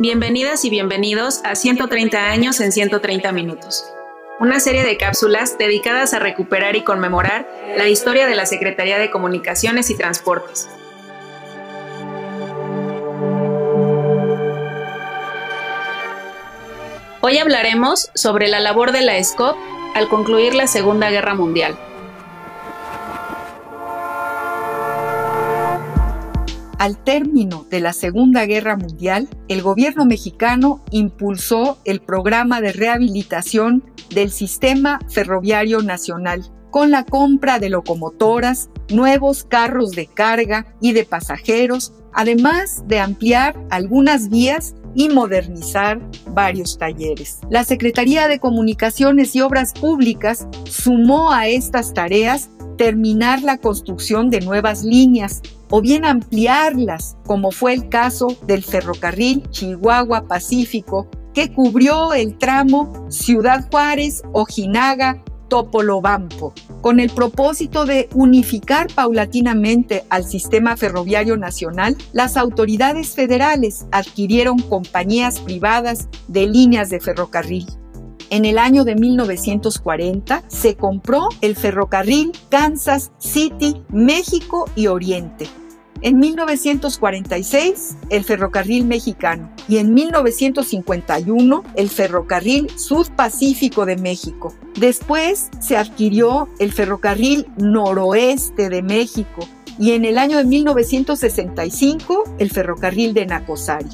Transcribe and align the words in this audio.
Bienvenidas 0.00 0.64
y 0.64 0.70
bienvenidos 0.70 1.42
a 1.44 1.54
130 1.54 2.30
años 2.30 2.58
en 2.60 2.72
130 2.72 3.32
minutos, 3.32 3.84
una 4.38 4.58
serie 4.58 4.82
de 4.82 4.96
cápsulas 4.96 5.58
dedicadas 5.58 6.14
a 6.14 6.18
recuperar 6.18 6.74
y 6.74 6.84
conmemorar 6.84 7.46
la 7.76 7.86
historia 7.86 8.26
de 8.26 8.34
la 8.34 8.46
Secretaría 8.46 8.96
de 8.96 9.10
Comunicaciones 9.10 9.90
y 9.90 9.98
Transportes. 9.98 10.70
Hoy 17.20 17.36
hablaremos 17.36 18.10
sobre 18.14 18.48
la 18.48 18.60
labor 18.60 18.92
de 18.92 19.02
la 19.02 19.22
SCOP 19.22 19.58
al 19.94 20.08
concluir 20.08 20.54
la 20.54 20.66
Segunda 20.66 21.10
Guerra 21.10 21.34
Mundial. 21.34 21.76
Al 26.80 26.96
término 26.96 27.66
de 27.68 27.80
la 27.80 27.92
Segunda 27.92 28.46
Guerra 28.46 28.74
Mundial, 28.74 29.28
el 29.48 29.60
gobierno 29.60 30.06
mexicano 30.06 30.82
impulsó 30.90 31.76
el 31.84 32.00
programa 32.00 32.62
de 32.62 32.72
rehabilitación 32.72 33.84
del 34.14 34.30
sistema 34.30 34.98
ferroviario 35.10 35.82
nacional 35.82 36.50
con 36.70 36.90
la 36.90 37.04
compra 37.04 37.58
de 37.58 37.68
locomotoras, 37.68 38.70
nuevos 38.88 39.44
carros 39.44 39.90
de 39.90 40.06
carga 40.06 40.74
y 40.80 40.92
de 40.92 41.04
pasajeros, 41.04 41.92
además 42.14 42.82
de 42.86 42.98
ampliar 42.98 43.62
algunas 43.68 44.30
vías 44.30 44.74
y 44.94 45.10
modernizar 45.10 46.00
varios 46.28 46.78
talleres. 46.78 47.40
La 47.50 47.64
Secretaría 47.64 48.26
de 48.26 48.38
Comunicaciones 48.38 49.36
y 49.36 49.42
Obras 49.42 49.74
Públicas 49.74 50.48
sumó 50.64 51.30
a 51.30 51.46
estas 51.46 51.92
tareas 51.92 52.48
terminar 52.78 53.42
la 53.42 53.58
construcción 53.58 54.30
de 54.30 54.40
nuevas 54.40 54.82
líneas 54.82 55.42
o 55.70 55.80
bien 55.80 56.04
ampliarlas, 56.04 57.16
como 57.24 57.52
fue 57.52 57.72
el 57.72 57.88
caso 57.88 58.36
del 58.46 58.62
ferrocarril 58.62 59.48
Chihuahua 59.50 60.26
Pacífico, 60.26 61.08
que 61.32 61.52
cubrió 61.52 62.12
el 62.12 62.36
tramo 62.36 63.06
Ciudad 63.08 63.68
Juárez, 63.70 64.22
Ojinaga, 64.32 65.22
Topolobampo, 65.48 66.54
con 66.80 67.00
el 67.00 67.10
propósito 67.10 67.84
de 67.84 68.08
unificar 68.14 68.86
paulatinamente 68.94 70.04
al 70.08 70.24
sistema 70.24 70.76
ferroviario 70.76 71.36
nacional, 71.36 71.96
las 72.12 72.36
autoridades 72.36 73.10
federales 73.10 73.86
adquirieron 73.90 74.58
compañías 74.60 75.40
privadas 75.40 76.08
de 76.28 76.46
líneas 76.46 76.88
de 76.88 77.00
ferrocarril. 77.00 77.66
En 78.30 78.44
el 78.44 78.58
año 78.58 78.84
de 78.84 78.94
1940 78.94 80.44
se 80.46 80.76
compró 80.76 81.28
el 81.40 81.56
ferrocarril 81.56 82.30
Kansas 82.48 83.10
City, 83.18 83.82
México 83.88 84.70
y 84.76 84.86
Oriente. 84.86 85.48
En 86.02 86.18
1946, 86.18 87.96
el 88.08 88.24
ferrocarril 88.24 88.86
mexicano 88.86 89.50
y 89.68 89.76
en 89.76 89.92
1951, 89.92 91.62
el 91.74 91.90
ferrocarril 91.90 92.70
Sud-Pacífico 92.70 93.84
de 93.84 93.96
México. 93.96 94.54
Después 94.76 95.50
se 95.60 95.76
adquirió 95.76 96.48
el 96.58 96.72
ferrocarril 96.72 97.46
noroeste 97.58 98.70
de 98.70 98.82
México 98.82 99.46
y 99.78 99.92
en 99.92 100.06
el 100.06 100.16
año 100.16 100.38
de 100.38 100.44
1965, 100.44 102.24
el 102.38 102.50
ferrocarril 102.50 103.12
de 103.12 103.26
Nacosari. 103.26 103.90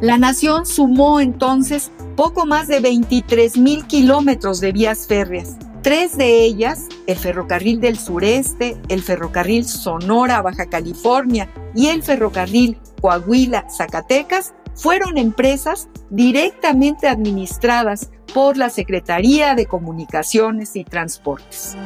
La 0.00 0.16
nación 0.16 0.64
sumó 0.64 1.20
entonces 1.20 1.90
poco 2.16 2.46
más 2.46 2.68
de 2.68 2.80
23 2.80 3.58
mil 3.58 3.86
kilómetros 3.86 4.60
de 4.60 4.72
vías 4.72 5.06
férreas. 5.06 5.56
Tres 5.82 6.18
de 6.18 6.42
ellas, 6.42 6.88
el 7.06 7.16
ferrocarril 7.16 7.80
del 7.80 7.98
sureste, 7.98 8.76
el 8.90 9.02
ferrocarril 9.02 9.64
Sonora, 9.64 10.42
Baja 10.42 10.66
California 10.66 11.48
y 11.74 11.86
el 11.86 12.02
ferrocarril 12.02 12.78
Coahuila, 13.00 13.66
Zacatecas, 13.70 14.52
fueron 14.74 15.16
empresas 15.16 15.88
directamente 16.10 17.08
administradas 17.08 18.10
por 18.34 18.58
la 18.58 18.68
Secretaría 18.68 19.54
de 19.54 19.64
Comunicaciones 19.64 20.76
y 20.76 20.84
Transportes. 20.84 21.76